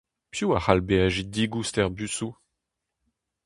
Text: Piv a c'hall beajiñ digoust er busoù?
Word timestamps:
Piv 0.31 0.49
a 0.57 0.59
c'hall 0.61 0.85
beajiñ 0.87 1.29
digoust 1.33 1.75
er 1.81 1.89
busoù? 1.95 2.31